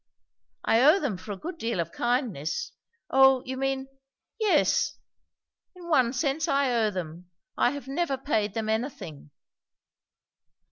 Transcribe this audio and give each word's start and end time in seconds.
I 0.65 0.81
owe 0.81 0.99
them 0.99 1.15
for 1.15 1.31
a 1.31 1.37
good 1.37 1.59
deal 1.59 1.79
of 1.79 1.91
kindness. 1.91 2.71
O! 3.11 3.43
you 3.45 3.55
mean 3.55 3.87
Yes, 4.39 4.97
in 5.75 5.87
one 5.89 6.11
sense 6.11 6.47
I 6.47 6.73
owe 6.73 6.89
them. 6.89 7.29
I 7.55 7.69
have 7.69 7.87
never 7.87 8.17
paid 8.17 8.55
them 8.55 8.67
anything." 8.67 9.29